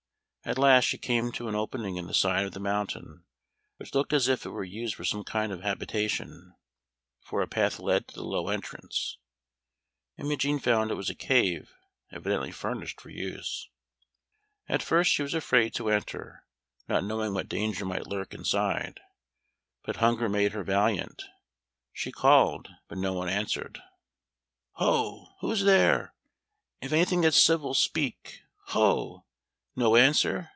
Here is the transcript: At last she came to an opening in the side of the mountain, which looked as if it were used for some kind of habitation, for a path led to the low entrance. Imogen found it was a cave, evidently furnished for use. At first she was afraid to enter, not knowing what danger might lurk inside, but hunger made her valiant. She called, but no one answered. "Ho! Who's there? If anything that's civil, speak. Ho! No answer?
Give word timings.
At 0.43 0.57
last 0.57 0.85
she 0.85 0.97
came 0.97 1.31
to 1.33 1.47
an 1.49 1.53
opening 1.53 1.97
in 1.97 2.07
the 2.07 2.15
side 2.15 2.45
of 2.45 2.53
the 2.53 2.59
mountain, 2.59 3.25
which 3.77 3.93
looked 3.93 4.11
as 4.11 4.27
if 4.27 4.43
it 4.43 4.49
were 4.49 4.63
used 4.63 4.95
for 4.95 5.03
some 5.05 5.23
kind 5.23 5.51
of 5.51 5.61
habitation, 5.61 6.55
for 7.19 7.43
a 7.43 7.47
path 7.47 7.79
led 7.79 8.07
to 8.07 8.15
the 8.15 8.23
low 8.23 8.47
entrance. 8.47 9.19
Imogen 10.17 10.57
found 10.57 10.89
it 10.89 10.95
was 10.95 11.11
a 11.11 11.15
cave, 11.15 11.75
evidently 12.11 12.49
furnished 12.51 12.99
for 12.99 13.11
use. 13.11 13.69
At 14.67 14.81
first 14.81 15.11
she 15.13 15.21
was 15.21 15.35
afraid 15.35 15.75
to 15.75 15.91
enter, 15.91 16.43
not 16.89 17.03
knowing 17.03 17.35
what 17.35 17.47
danger 17.47 17.85
might 17.85 18.07
lurk 18.07 18.33
inside, 18.33 18.99
but 19.83 19.97
hunger 19.97 20.27
made 20.27 20.53
her 20.53 20.63
valiant. 20.63 21.21
She 21.93 22.11
called, 22.11 22.67
but 22.87 22.97
no 22.97 23.13
one 23.13 23.29
answered. 23.29 23.79
"Ho! 24.73 25.35
Who's 25.41 25.65
there? 25.65 26.15
If 26.81 26.91
anything 26.91 27.21
that's 27.21 27.37
civil, 27.37 27.75
speak. 27.75 28.41
Ho! 28.69 29.25
No 29.73 29.95
answer? 29.95 30.49